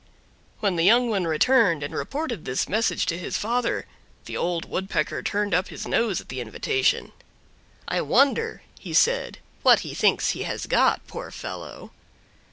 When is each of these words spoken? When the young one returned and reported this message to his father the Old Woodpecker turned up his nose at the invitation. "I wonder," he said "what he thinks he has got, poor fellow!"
When 0.61 0.77
the 0.77 0.83
young 0.83 1.11
one 1.11 1.27
returned 1.27 1.83
and 1.83 1.93
reported 1.93 2.43
this 2.43 2.67
message 2.67 3.05
to 3.05 3.19
his 3.19 3.37
father 3.37 3.85
the 4.25 4.35
Old 4.35 4.65
Woodpecker 4.65 5.21
turned 5.21 5.53
up 5.53 5.67
his 5.67 5.87
nose 5.87 6.19
at 6.19 6.29
the 6.29 6.41
invitation. 6.41 7.11
"I 7.87 8.01
wonder," 8.01 8.63
he 8.79 8.93
said 8.95 9.37
"what 9.61 9.81
he 9.81 9.93
thinks 9.93 10.31
he 10.31 10.41
has 10.41 10.65
got, 10.65 11.05
poor 11.05 11.29
fellow!" 11.29 11.91